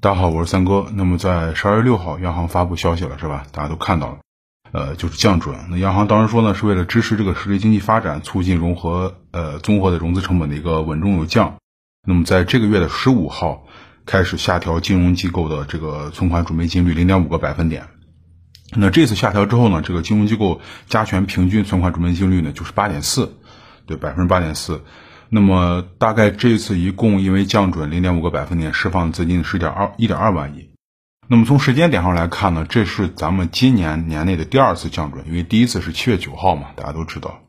[0.00, 0.86] 大家好，我是三哥。
[0.94, 3.44] 那么在十二月六号，央行发布消息了，是吧？
[3.50, 4.18] 大家都看到了，
[4.70, 5.56] 呃，就是降准。
[5.70, 11.56] 那央行当时说呢，是为了支持这个实体经济发展，促进融合，呃，综合的融资成本的一个稳中有降。
[12.06, 13.66] 那么在这个月的十五号
[14.06, 17.88] 开始下调金融机构的这个存款准备金率零点五个百分点。
[18.76, 23.36] 那这次下调之后呢，这个金融机构加权平均存款准备金率呢就是八点四，
[23.84, 24.84] 对，百分之八点四。
[25.30, 30.70] 那么大概这次一共因为降准零点五个百分点释放资金是点二一点二万亿。
[31.26, 37.40] 那么从时间点上来看呢，这是咱们今年年内的第二次降准，因为第一次是七月九号嘛，大家都知道。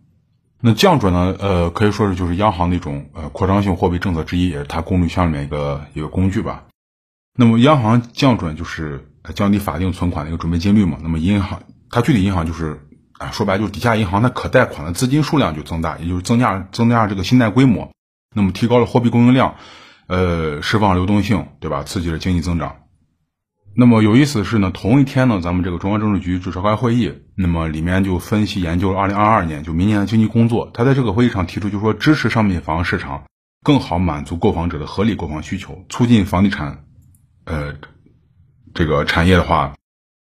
[0.62, 6.66] 那降准呢，呃，可以说是就是央行的一种呃扩张性货币政策之一，也是它工具箱里面一个一个工具吧。
[7.38, 10.98] 那么央行降准就是降低法定存款的一个准备金率嘛。
[11.02, 12.86] 那么银行它具体银行就是。
[13.20, 17.92] 啊，说白就是底下银行它可贷款的资金数量就增大，也就是增加增加这个信贷规模，
[18.34, 19.56] 那么提高了货币供应量，
[20.08, 21.84] 呃，释放流动性，对吧？
[21.84, 22.78] 刺激了经济增长。
[23.76, 30.72] 那么有意思的是呢，同一天呢，咱们这个中央政治局就召开会议，那么里面就分析研究了二零二二年就明年的经济工作。
[30.74, 33.26] 他在这个会议上提出，就说支持商品房市场
[33.64, 36.86] 更好满足购房者的合理购房需求，促进房地产，
[37.44, 37.76] 呃，
[38.74, 39.76] 这个产业的话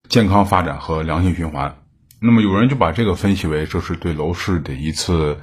[0.09, 1.77] 健康发展和良性循环。
[2.23, 5.39] 那么有人就把这个分析为这是对楼市的一次，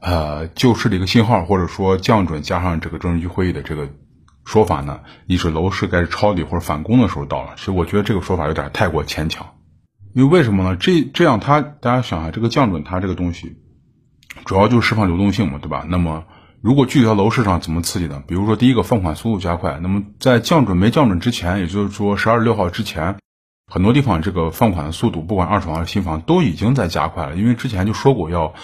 [0.00, 3.90] 呃救市的一个信号，或者说降准加上这个政治局会议的这个
[4.46, 7.52] 说法呢，一是楼市该是抄底或者反攻的时候到了。
[7.56, 9.46] 其实我觉得这个说法有点太过牵强，
[10.14, 10.76] 因为为什么呢？
[10.76, 13.56] 这这样它大家想啊，这个降准它这个东西，
[14.46, 15.84] 主要就是释放流动性嘛，对吧？
[15.86, 16.24] 那么
[16.62, 18.22] 如果具体到楼市上怎么刺激呢？
[18.26, 23.16] 比如说第一个放款速度加快，那么在降准没降准之前，也就是说十二月六号之前。
[23.68, 27.34] 很多地方这个放款的速度，不管二手房还是新房，都已经在加快了。
[27.34, 28.54] 因为之前就说过要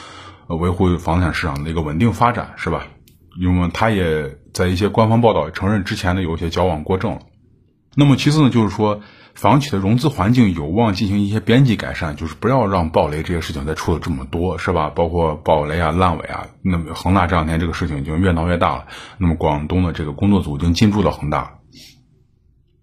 [0.47, 2.86] 维护房产市场的一个稳定发展，是吧？
[3.41, 7.20] 因为他也在一些官方报道承认之前的有一些矫枉过正了。
[7.97, 9.00] 那么其次呢，就是说
[9.34, 14.93] 房企的融资环境有望进行一些边际改善，就是不要让暴雷这些事情再出了这么多，是吧？
[14.94, 16.47] 包括暴雷啊、烂尾啊。
[16.62, 18.87] 那么恒大这两天这个事情已经越闹越大了。
[19.19, 21.59] 那么广东的这个工作组已经进驻了恒大。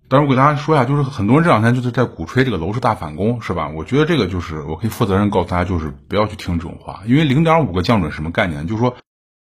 [0.10, 3.70] 但是我给大家说一下，就是很多人这两天就是在鼓吹这个楼市大反攻，是吧？
[3.70, 8.66] 我觉得这个就是我可以负责任告诉大家，就是不要去听这种话，因为零点五个降准什么概念？
[8.66, 8.96] 就是说，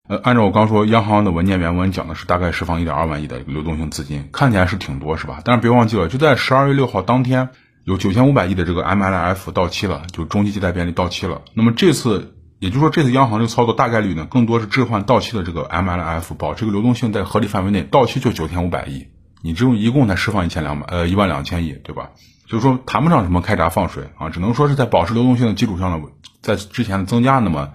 [0.08, 5.40] 呃，按照我刚说，央行的文件原文讲的是大概释放一点二万亿的流动性资金，看起来是挺多，是吧？
[5.44, 7.50] 但是别忘记了，就在十二月六号当天，
[7.84, 11.42] 有九千五百亿的这个 MLF 到期了，就中期借贷便利到期了。
[11.54, 19.06] 那么这次，也就是说这次央行这个操作大概率呢，更多是置换到期的这个 MLF，保持个流动性在合理范围内，到期就九千五百亿。
[19.42, 22.10] 你只有一共才释放一千两百呃一万两千亿，对吧？
[22.46, 26.08] 就是说谈不上什么开闸放水啊，只能说是在保持流动性的基础上呢，
[26.42, 27.70] 在之前增加那么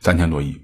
[0.00, 0.62] 三千多亿。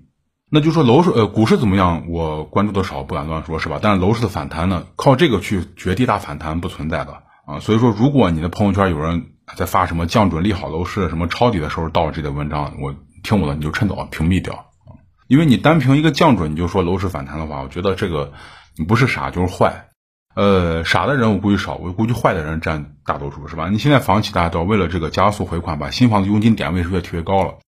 [0.48, 3.80] 那就说楼市呃股市怎么样，我关注的少，不敢乱说，是吧？
[3.82, 7.58] 但是楼市的反弹呢，靠这个去绝地大反弹不存在的啊。
[7.58, 12.94] 所以说，如果你的朋友圈有人在发什么降准利好楼市、什么抄底的时候到了这的文章，我
[13.24, 15.00] 听我的你就趁早屏蔽掉啊。
[15.26, 18.32] 因为你单凭一个降准你就说楼市反弹的话，我觉得这个
[18.76, 19.88] 你不是傻就是坏。
[20.34, 23.68] 呃，傻的人我估计少，我估计坏的人占大多数，是吧？
[23.68, 27.58] 你现在房企大家都为了这个加速回款，把新房子佣金点位是越提越高了，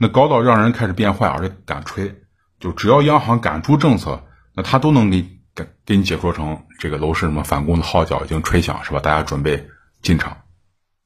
[0.00, 2.12] 那高到让人开始变坏，而且敢吹，
[2.58, 4.20] 就只要央行敢出政策，
[4.54, 5.22] 那他都能给
[5.54, 8.98] 给给你解说成这个楼市什么反攻的号角已经吹响，是吧？
[8.98, 9.68] 大家准备
[10.02, 10.36] 进场，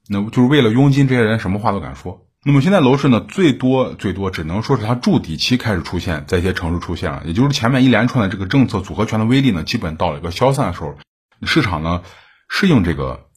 [0.09, 2.27] 那就是为了佣金，这些人什么话都敢说。
[2.45, 10.97] 那么现在楼市呢，最多最多只能说是它筑底期开始出现，在一些城市出现了，也就是前面一连串的这个政策组合拳的威力呢，基本到了一个消散的时候，
[11.45, 12.03] 市场呢
[12.49, 13.29] 适应这个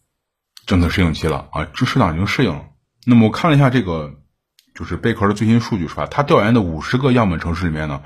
[0.65, 2.63] 政策适应期了啊，这市场已经适应了。
[3.05, 4.15] 那么我看了一下这个
[4.73, 6.07] 就是贝壳的最新数据是吧？
[6.09, 8.01] 它调研的五十个样本城市里面呢，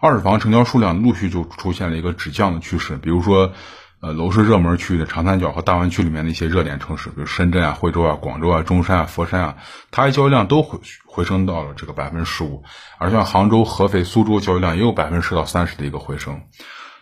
[0.00, 3.54] 二手房成交数量陆续就出现了一个止降的趋势，比如说。
[4.02, 9.56] 呃，楼市热门区域的长三角和大湾区里面的一些热点城市，比如深圳啊、惠州啊、广州啊、中山啊、佛山啊，
[9.92, 12.64] 它的交易量都回回升到了这个百分之十五，
[12.98, 16.42] 而像杭州、合肥、苏州交易量也有百分之十到三十的一个回升。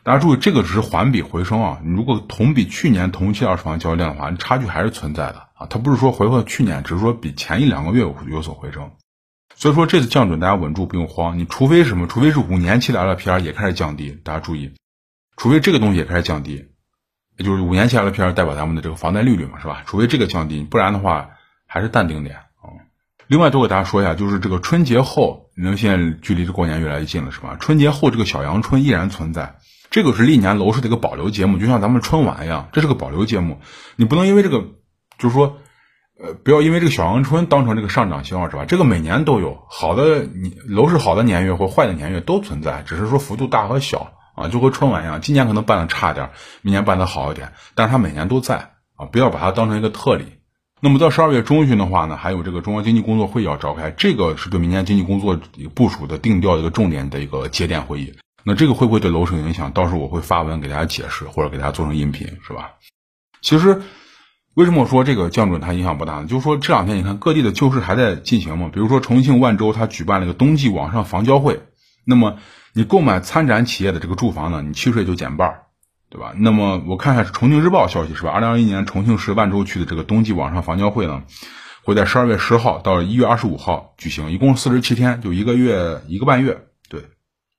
[0.02, 8.90] 大家注意，这个只是环比回升啊，你如果同比去年同期二手房交易量的话，差距还是存在的啊，它不是说回到去年，只是说比前一两个月有有所回升。
[9.56, 11.38] 所以说这次降准大家稳住，不用慌。
[11.38, 12.06] 你除非什么？
[12.06, 14.74] 除非是五年期的 LPR 也开始降低，大家注意，
[15.38, 16.66] 除非这个东西也开始降低。
[17.42, 19.82] 就是五年期 LPR 代表咱们的这个房贷利率嘛，是吧？
[19.86, 21.30] 除非这个降低，不然的话
[21.66, 22.76] 还是淡定点啊。
[23.26, 27.56] 另外，多给大家说一下，就是这个春节后，你们现在距离这过年越来越近了，是吧？
[27.58, 29.56] 春节后这个小阳春依然存在，
[29.90, 33.58] 这个是历年楼市的一个保留节目，就像咱们春晚一样，这是个保留节目。
[33.96, 34.64] 你不能因为这个，
[35.18, 35.58] 就是说，
[36.22, 38.64] 呃，不要因为这个小阳春当成这个上涨信号，是吧？
[38.66, 44.12] 这个每年都有好的，你楼市好的年月或坏的年月都存在，只是说幅度大和小。
[44.40, 46.30] 啊，就和春晚一样，今年可能办的差点，
[46.62, 50.24] 明年办的好一点，但是它每年都在啊，不要把它当成一个特例。
[50.80, 55.38] 那么到十二月中旬的话呢，还有这个中央经济工作会议要召开，这个是对明年经济工作
[55.74, 58.14] 部署的定调一个重点的一个节点会议。
[58.44, 59.70] 那这个会不会对楼市有影响？
[59.72, 62.70] 到时候我会发文给大家解释，或者给大家做成音频，是吧？
[63.42, 63.82] 其实
[64.54, 66.26] 为什么我说这个降准它影响不大呢？
[66.26, 71.60] 就是说这两天你看各地的救市还在进行嘛，比如说重庆万州它举办了一个冬季网上房交会，
[72.06, 72.38] 那么
[72.72, 75.62] 你购买参展企业的这个住房呢，你契税就减半。
[76.12, 76.32] 对吧？
[76.34, 78.30] 那么我看一下《重庆日报》消息是吧？
[78.30, 81.22] 二零二一年重庆市万州区的这个冬季网上房交会呢，
[81.84, 86.66] 会在十二月十号到一月二十五号举行，一共四十七天，就一个月一个半月。
[86.88, 87.04] 对，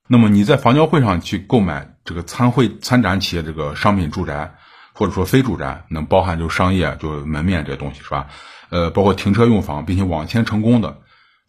[0.06, 4.52] 那么你在房交会上去购买这个参会参展企业这个商品住宅，
[4.92, 8.26] 或者说非住宅，能包含就商业就门面这些东西是吧？
[8.68, 10.98] 呃，包括停车用房，并且网签成功的，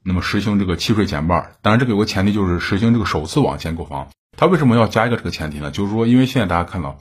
[0.04, 1.56] 那么实行这个契税减半。
[1.62, 4.10] 当然，这个有个前提，就是实行这个首次网签购房。
[4.36, 5.72] 他为什么要加一个这个前提呢？
[5.72, 6.98] 就是说，因为现在大家看到，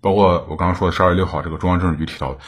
[0.00, 2.38] 包括我刚刚说的十二月六号这个中央政治局提到，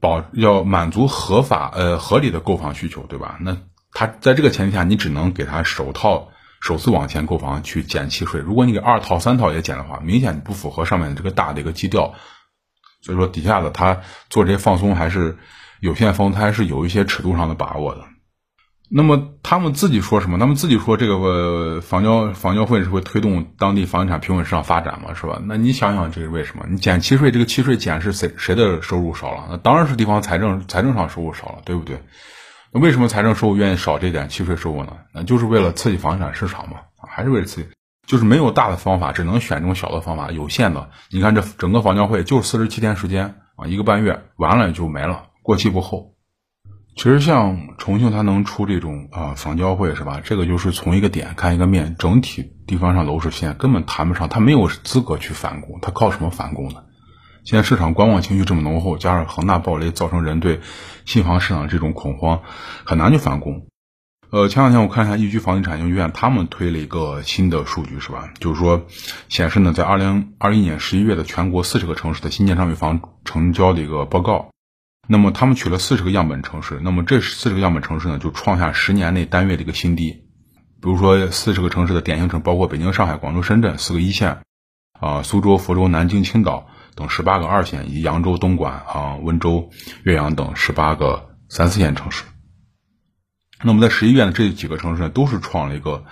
[0.00, 3.36] 保要满足合法呃合理的购房需求，对吧？
[3.40, 3.56] 那
[3.92, 6.28] 他在这个前提下，你只能给他首套
[6.60, 8.40] 首次网签购房去减契税。
[8.40, 12.14] 如果你给二套三套也减的话，明显不符合上面这个大的一个基调。
[13.02, 14.00] 所以说，底下的他
[14.30, 15.38] 做这些放松还是
[15.80, 18.04] 有限放松，他还是有一些尺度上的把握的。
[18.88, 20.38] 那么他们自己说什么？
[20.38, 25.40] 他们自己说这个房交房交会是会推动当地房地产平稳市场发展嘛，是吧？
[25.44, 26.64] 那你想想这是为什么？
[26.68, 29.46] 你减契税，这个契税减是谁谁的收入少了？
[29.50, 32.00] 那当然是地方财政财政上收入少了，对不对？
[32.72, 34.92] 那为什么财政收入愿意少这点契税收入呢？
[35.12, 36.76] 那就是为了刺激房地产市场嘛，
[37.08, 37.68] 还是为了刺激？
[38.06, 40.90] 就是没有大的方法，只能选这种小的方法，有限的。
[41.10, 46.15] 你看这整个房交会就四十七天时间啊，一个半月完了就没了，过期不候。
[46.96, 50.22] 其实像重庆，它能出这种啊房交会是吧？
[50.24, 56.84] 这个就是从一个点看一个面，整体地方上楼市现在根本谈不上，它没有资格去反攻，它靠什么反攻呢？
[57.44, 60.60] 现在市场观望情绪这么浓厚，加上恒大暴雷，造成人对
[61.04, 62.40] 新房市场这种恐慌，
[62.84, 63.66] 很难去反攻。
[64.30, 68.30] 呃，前两天我看一下易居房地产研究院，他们推了一个新的数据是吧？
[68.40, 68.86] 就是说
[69.28, 74.48] 显示呢，在二零二一年十一月的全国四十个城市的新建商品房成交的一个报告。
[75.08, 80.24] 那么他们取了四十个样本城市，那么这四十个样本城市呢，就创下十年内单月的一个新低。
[80.82, 84.42] 比如说四十个城市的典型城，包括北京、上海、广州、深圳四个一线，
[84.98, 89.70] 啊，苏州、福州、南京、青岛等十八个二线，以及扬州、东莞、啊温州、
[90.02, 92.24] 岳阳等十八个三四线城市。
[93.62, 96.04] 那么在十一月呢，这几个城市呢，都是创了一个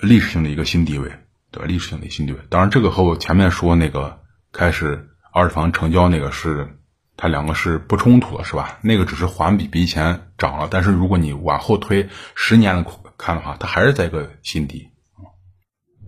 [0.00, 1.10] 历史性的一个新低位，
[1.50, 1.66] 对吧？
[1.66, 2.38] 历史性的新低位。
[2.48, 4.20] 当然，这个和我前面说那个
[4.52, 6.78] 开始二手房成交那个是。
[7.16, 8.78] 它两个是不冲突的，是吧？
[8.82, 12.86] 那个只是环比比以前涨了，但是如果你往后推十年的
[13.16, 14.88] 看的话，它还是在一个新低。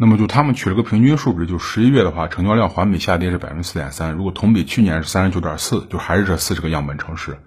[0.01, 7.39] 那么就他们取了个平均数值，就十一月的话，成交量环比下跌是百分之四点三，如果同比去年是三十九点四，就还是这四十个样本城市。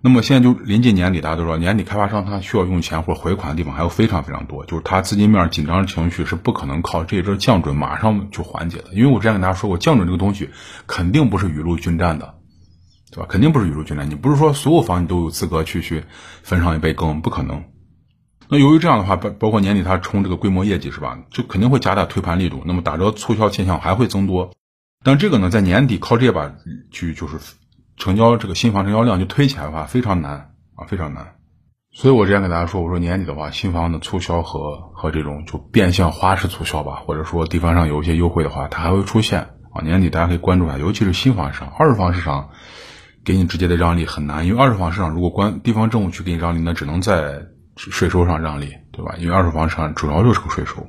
[0.00, 10.50] 那么现在就临近年底，大家都说年底开发商他需要用钱或者回款的地方还有非常非常多，就是他资金面紧张的情绪是不可能靠这一阵降准马上就缓解的，因为我之前跟大家说过，降准这个东西
[10.86, 12.34] 肯定不是雨露均沾的。
[13.10, 13.26] 对吧？
[13.28, 14.08] 肯定不是雨露均沾。
[14.10, 16.04] 你不是说所有房你都有资格去去
[16.42, 17.64] 分上一杯羹，不可能。
[18.50, 21.18] 那由于这样的话，包包括年底它冲这个规模业绩是吧？
[21.30, 22.62] 就肯定会加大推盘力度。
[22.64, 24.50] 那么打折促销现象还会增多。
[25.04, 26.52] 但这个呢，在年底靠这把
[26.90, 27.38] 去就是
[27.96, 31.34] 成交这个新房成交量就推起来的话，非常难啊，非常难。
[31.92, 39.40] 所以我之前给大家说，我说年底的话，新房的促销和和这种就变相花式促销吧，或者说地方上有一些优惠的话，它还会出现
[39.72, 39.82] 啊。
[39.82, 42.50] 年底大家可以关注一下，尤其是新房市场、二手房市场。
[43.28, 47.42] 给你直接的让利很难，因为二手房市场如果关地方政府去给你让利，那只能在
[47.76, 49.16] 税收上让利，对吧？
[49.18, 50.86] 因为二手房市场主要就是个税收。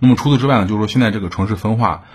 [0.00, 2.06] 那么除此之外呢，就是说现在这个城市分化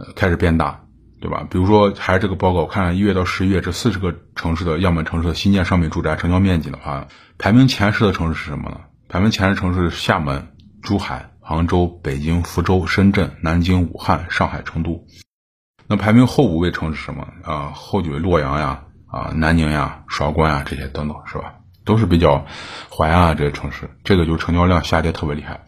[0.00, 0.80] 呃开始变大，
[1.20, 1.46] 对吧？
[1.48, 7.06] 比如说还是这个报告，我看一月到十一月这四十个城市的样本城市的新建商品住宅成交面积的话，
[7.38, 8.80] 排名前十的城市是什么呢？
[9.08, 10.48] 排名前十城市是厦门、
[10.82, 15.06] 珠海、杭州、北京、福州、深圳、南京、武汉、上海、成都。
[15.88, 17.72] 那排名后五位城市什么啊？
[17.74, 21.54] 后几位洛阳呀、啊南宁呀、韶关呀这些等等是吧？
[21.84, 22.44] 都是比较
[22.90, 25.60] 淮安啊这些城市，这个就成交量下跌特别厉害。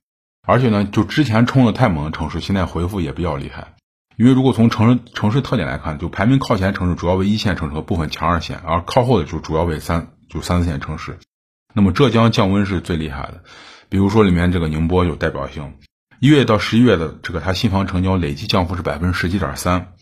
[0.47, 3.75] 而且呢，就之前冲的太猛的城市，现在回复也比较厉害。
[4.17, 11.19] 因为如果从城市城市特点来看，就排名靠前城市主要为一线城市和部分强二线，而靠后的就主要为三就三四线城市。
[11.73, 13.45] 那么浙江降温是最厉害的，
[13.89, 15.75] 比如说里面这个宁波有代表性，
[16.19, 19.93] 一月到十一月的这个它新房成交累计降幅是百分之十七点三。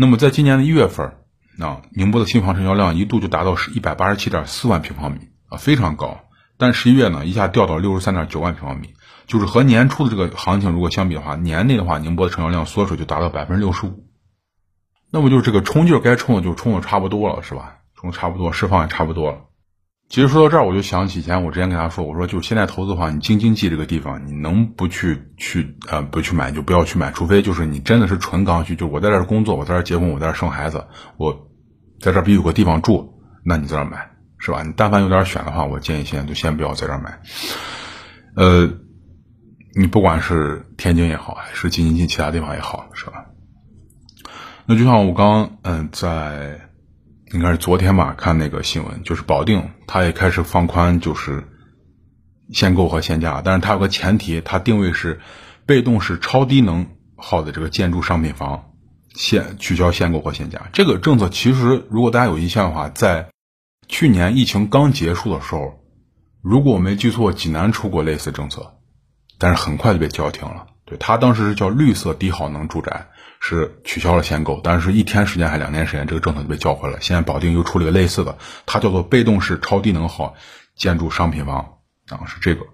[0.00, 1.16] 那么在今年的一月份，
[1.58, 6.20] 啊，宁波的新房成交量一度就达到是一百八十七点四万平方米啊，非常高。
[6.56, 8.94] 但十一月呢，一下掉到六十三点九万平方米，
[9.26, 14.06] 就是和年初的这个行情如果相比的话，年内的话，宁波的成交量缩水就达到百分之六十五。
[15.10, 17.78] 那么就是这个冲劲儿该冲的就冲的差不多了，是吧？
[17.96, 19.38] 冲的差不多，释放也差不多了。
[20.08, 30.86] 其实说到这儿，我就想起以前我之前跟大家说，我说就现在投资的话，你京津冀这个地方，你能不去去呃不去买就不要去买，除非就是你真的是纯刚需，就我在这儿工作，我在这儿结婚，我在这儿生孩子，
[31.18, 31.50] 我
[32.00, 34.62] 在这儿必须有个地方住，那你在这儿买是吧？
[34.62, 37.20] 你但凡有点选的话，我建议现在就先不要在这儿买。
[38.34, 38.66] 呃，
[39.78, 43.26] 你不管是天津也好，还是京津冀其他地方也好，是吧？
[44.64, 46.66] 那就像我刚嗯在。
[47.32, 51.44] 应该是昨天吧，看那个新闻，就是保定，它也开始放宽，就是
[52.52, 55.20] 限购和限价，但是它有个前提，它定位是
[55.66, 58.70] 被动式超低能耗的这个建筑商品房
[59.14, 60.70] 限取消限购和限价。
[60.72, 63.28] 这个政策其实，如果大家有印象的话，在
[63.88, 65.80] 去年疫情刚结束的时候，
[66.40, 68.74] 如果我没记错，济南出过类似政策，
[69.38, 70.66] 但是很快就被叫停了。
[70.86, 73.08] 对，它当时是叫绿色低耗能住宅。
[73.40, 76.98] 是取消了限购，但是一天时间还两天时间，这个政策就被叫回来。
[77.00, 80.34] 现在保定又出了个类似的，它叫做被动式超低能耗
[80.74, 81.78] 建筑商品房
[82.08, 82.66] 啊，是这个。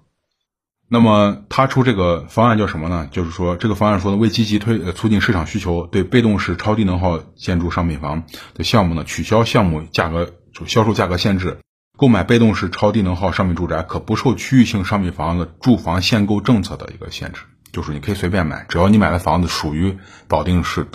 [0.87, 3.09] 那么他出这个方案叫什么呢？
[3.11, 11.59] 就是说这个方案说呢，为积极推促进市场需求，对被动式超低能耗建筑商品房的项目呢，取消项目价格就销售价格限制，
[11.97, 17.41] 购买被动式超低能耗商品住宅可不受区域性商品房的住房限购政策的一个限制。
[17.75, 20.87] 就是你可以随便买，只要你买的房子属于保定市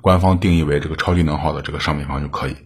[0.00, 2.56] 官方定义为这个超低能耗的这个商品房就可以。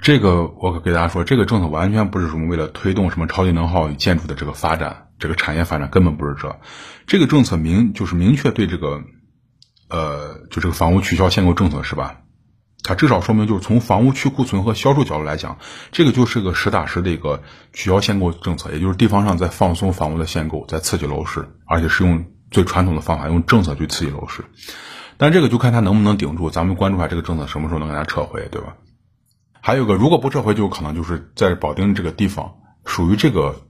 [0.00, 6.60] 这个我可给大家说，这个政策完全不是什么为了推动什么超低能耗建筑的这个发展，这个产业发展根本不是这。
[7.06, 9.02] 这个政策明就是明确对这个，
[9.90, 12.21] 呃，就这个房屋取消限购政策是吧？
[12.82, 15.58] 它至少说明，就是从房屋去库存和销售角度来讲，
[15.92, 24.44] 这个就是个实打实的一个取消限购政策，也就是地方上在放松房屋的限购，在刺激楼市，而且是用最传统的方法，用政策去刺激楼市。
[25.16, 28.74] 但这个就看它能不能顶住，咱们关注下这个政策什么时候能给它撤回，对吧？
[29.60, 33.62] 还有个，如果不撤回，就可能就是在保定这个地方属于这个。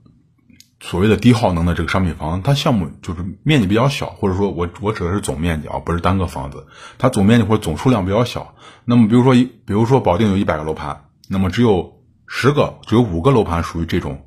[0.85, 8.53] 所谓的低耗能的这个商品房，它项目就是面积比较小，或者说我我指的是总面积啊，不是单个房子，它总面积或者总数量比较小。
[8.83, 14.25] 那么比如说一，比如说保定有一百个楼盘，那么只有十个，只有五个楼盘属于这种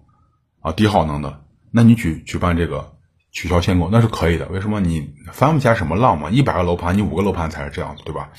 [0.63, 2.95] 啊低耗能的，那你举举办这个
[3.33, 4.49] 取消限购那是可以的。
[4.49, 4.81] 为什么？
[4.81, 6.31] 你翻不起来什么浪嘛？
[6.31, 8.31] 一百个楼盘，你五个楼盘才是这样子，对吧？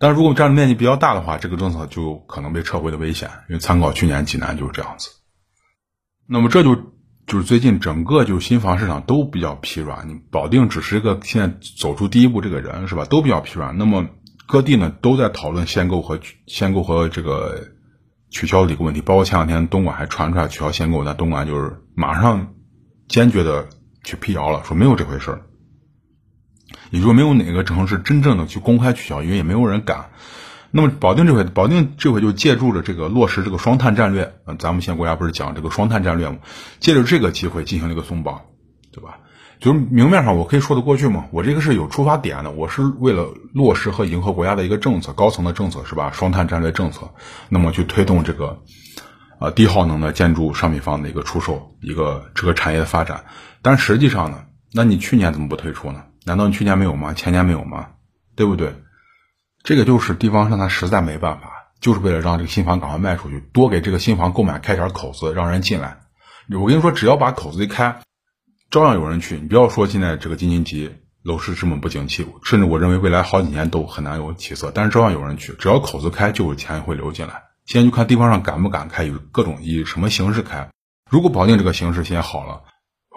[0.00, 5.10] 但如果占的面积比较大的话，这个政策就可能被撤回的危险，因为参考去年济南就是这样子。
[6.26, 6.76] 那么这就。
[7.30, 13.04] 就是最近整个就是新房市场都比较疲软，你保定只是一个现在走出第一步这个人是吧？
[13.04, 13.78] 都比较疲软。
[13.78, 14.08] 那么
[14.48, 16.18] 各地呢都在讨论限购和
[16.48, 17.68] 限购和这个
[18.30, 22.54] 取消的一个问题，包括前两天东莞还传出来取消限购，那东莞就是马上
[23.06, 23.68] 坚决的
[24.02, 25.42] 去辟谣了，说没有这回事儿，
[26.90, 30.10] 也就是没有哪个城市真正的去公开取消，因为也没有人敢。
[30.70, 36.38] 那么保定这回，保定这回就借助着这个落实这个双碳战略，嗯，咱们现在国家不是讲这个双碳战略吗？
[36.78, 38.40] 借着这个机会进行了一个松绑，
[38.92, 39.18] 对吧？
[39.58, 41.26] 就是明面上我可以说得过去吗？
[41.32, 46.10] 我这个是有出发点的，我是为了落实和迎合国家的一个政策，高层的政策是吧？
[46.12, 47.10] 双碳战略政策，
[47.48, 48.62] 那么去推动这个，
[49.38, 53.24] 呃，低耗能的建筑商品房的一个出售，一个这个产业的发展。
[53.60, 56.04] 但实际上呢，那你去年怎么不推出呢？
[56.24, 57.12] 难道你去年没有吗？
[57.12, 57.88] 前年没有吗？
[58.36, 58.74] 对不对？
[59.62, 61.50] 这个就是地方上他实在没办法，
[61.80, 65.98] 就是为了让这个新房赶快卖出去，多给这个新房购买开点口子，让人进来。
[66.58, 68.00] 我跟你说，只要把口子一开，
[68.70, 69.36] 照样有人去。
[69.36, 70.90] 你不要说现在这个京津冀
[71.22, 75.52] 楼市这么不景气，甚至我认为未来好几年都很难有起色，但是照样有人去。
[75.58, 77.42] 只要口子开，就有钱会流进来。
[77.66, 80.70] 现在就看地方上敢不敢开，有各种以什么形式开。
[81.10, 82.62] 如果保定这个形势现在好了，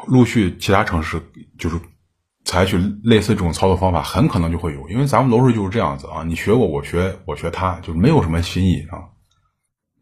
[0.08, 1.22] 陆续其他城市
[1.58, 1.80] 就是。
[2.46, 9.12] 采取类似这种操作方法，很可能就会有，因为咱们楼市就是这样子啊，你学我，我学我学他，就没有什么新意啊。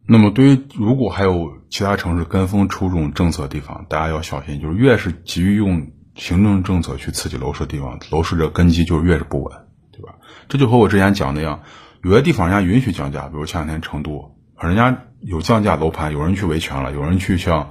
[0.08, 9.52] 那么，对于如果还有其他城市跟风出这种政策的地方，大家要小心，就是越是急于用行政政策去刺激楼市的地方，楼市的根基就越是不稳，
[9.92, 10.16] 对吧？
[10.48, 11.62] 这就和我之前讲的一样，
[12.02, 17.70] 有些地方人家允许降价，比如前两天成都，人家有降价楼盘，有人去维权了，有人去向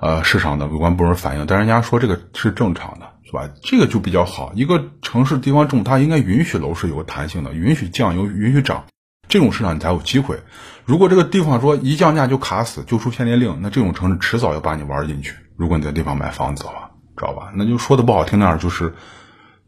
[0.00, 3.06] 呃市场的有关部门反映，但人家说这个是正常的。
[3.28, 3.50] 是吧？
[3.60, 4.52] 这个就比较好。
[4.54, 8.84] 一个城市地方重，它应该允许楼市有个弹性的，允许降，有允许涨，
[9.26, 10.38] 这种市场你才有机会。
[10.84, 15.34] 如果这个地方说一降价就卡死，就出限电令，那这种城市迟早要把你玩进去。
[15.56, 17.50] 如果你在地方买房子的话，知道吧？
[17.56, 18.94] 那就说的不好听点，就是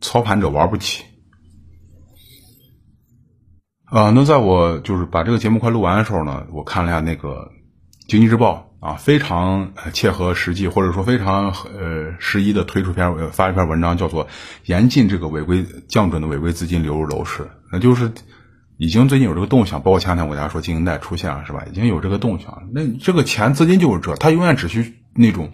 [0.00, 1.02] 操盘者玩不起。
[3.87, 7.50] 啊，那在我就是把这个节目快录完的时候呢，我看了一下那个
[8.06, 14.28] 《经济日报》啊，非常切合实际，或者说非常呃适宜的推出篇发一篇文章，叫做
[14.66, 18.12] 严禁这个违规降准的违规资金流入楼市，那就是
[18.76, 21.64] 已经最近有这个动向，包括前两天我大家说经营贷出现了是吧？
[21.68, 25.50] 已经有这个动向，那这个钱资金就是这，它永远只需那种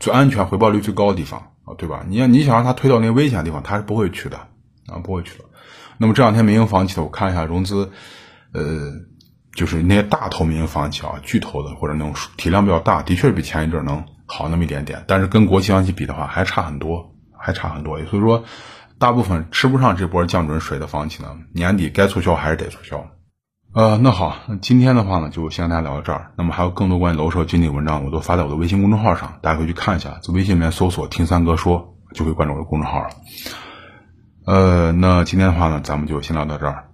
[0.00, 2.06] 最安全、回报率最高的地方啊，对吧？
[2.08, 4.38] 你要你想让它推到那危险的地方，它是不会去的
[4.86, 5.44] 啊，不会去的。
[5.98, 7.90] 那么这两天民营房企的，我看一下融资，
[8.54, 8.92] 呃。
[9.54, 15.04] 就是那些大头民营房企啊，巨头的或者那种体量比较大，的确是比前一阵能好那么一点点。
[15.06, 18.02] 但是跟国企房企比的话，还差很多，还差很多。
[18.06, 18.44] 所以说，
[18.98, 23.06] 大部分吃不上这波降准水的房企呢，年底该促销还是得促销。
[23.74, 26.32] 呃，那好，今天的话呢，就先跟大家聊到这儿。
[26.36, 30.18] 那么还有更多关于楼市和经济的文章，我都发在我的微信公众号上，大家可以去看一下。
[30.22, 33.08] 在微信里面搜索“听三哥说”，就会关注我的公众号了。
[34.44, 36.84] 呃，那今天的话呢，咱们就先聊到这儿，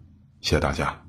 [0.41, 1.08] 谢谢大家。